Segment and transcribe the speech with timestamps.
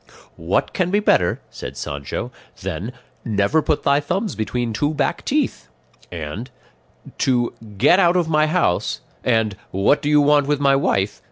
[0.37, 2.31] "What can be better," said Sancho,
[2.63, 2.91] "than
[3.23, 5.67] 'never put thy thumbs between two back teeth;'
[6.11, 6.49] and
[7.19, 11.19] 'to "get out of my house" and "what do you want with my wife?"